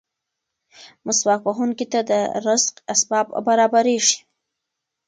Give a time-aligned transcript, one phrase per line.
[1.05, 2.11] مسواک وهونکي ته د
[2.45, 4.17] رزق اسباب برابرېږي.